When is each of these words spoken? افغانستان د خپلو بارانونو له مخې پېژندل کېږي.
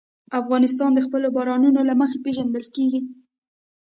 افغانستان 0.39 0.89
د 0.93 0.99
خپلو 1.05 1.27
بارانونو 1.35 1.79
له 1.89 1.93
مخې 2.01 2.17
پېژندل 2.25 2.65
کېږي. 2.75 3.01